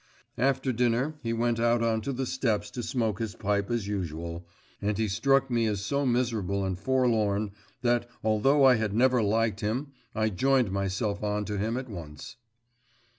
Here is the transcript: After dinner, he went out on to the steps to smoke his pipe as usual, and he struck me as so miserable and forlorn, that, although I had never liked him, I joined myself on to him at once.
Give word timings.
After 0.39 0.71
dinner, 0.73 1.13
he 1.21 1.31
went 1.31 1.59
out 1.59 1.83
on 1.83 2.01
to 2.01 2.11
the 2.11 2.25
steps 2.25 2.71
to 2.71 2.81
smoke 2.81 3.19
his 3.19 3.35
pipe 3.35 3.69
as 3.69 3.87
usual, 3.87 4.47
and 4.81 4.97
he 4.97 5.07
struck 5.07 5.51
me 5.51 5.67
as 5.67 5.85
so 5.85 6.07
miserable 6.07 6.65
and 6.65 6.75
forlorn, 6.75 7.51
that, 7.83 8.09
although 8.23 8.63
I 8.65 8.77
had 8.77 8.93
never 8.95 9.21
liked 9.21 9.59
him, 9.59 9.91
I 10.15 10.29
joined 10.29 10.71
myself 10.71 11.21
on 11.21 11.45
to 11.45 11.59
him 11.59 11.77
at 11.77 11.87
once. 11.87 12.37